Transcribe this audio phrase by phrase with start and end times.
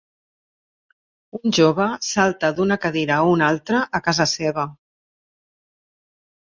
[1.39, 4.69] Un jove salta d'una cadira a una altra a casa seva